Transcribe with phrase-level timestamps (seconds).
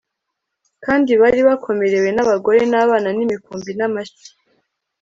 [0.85, 4.29] kandi bari bakomerewe n'abagore n'abana n'imikumbi n'amashyo